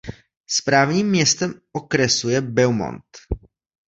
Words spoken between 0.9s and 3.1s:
městem okresu je Beaumont.